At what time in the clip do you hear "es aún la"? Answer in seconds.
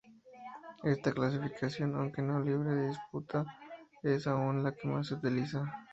4.01-4.71